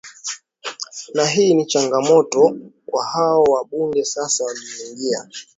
[1.13, 5.29] na hii ni changamoto kwa hao wabunge sasa walioingia